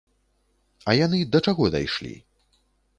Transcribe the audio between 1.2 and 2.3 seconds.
да чаго дайшлі?